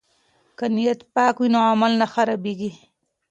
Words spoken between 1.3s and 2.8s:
وي نو عمل نه خرابیږي.